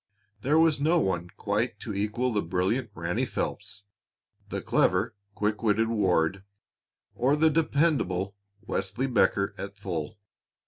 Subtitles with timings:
[0.41, 3.83] There was no one quite to equal the brilliant Ranny Phelps,
[4.49, 6.43] the clever quick witted Ward,
[7.13, 8.35] or the dependable
[8.65, 10.17] Wesley Becker at full.